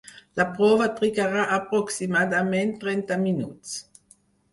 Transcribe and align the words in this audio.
La 0.39 0.45
prova 0.53 0.85
trigarà 0.99 1.43
aproximadament 1.57 2.73
trenta 2.85 3.19
minuts. 3.27 3.75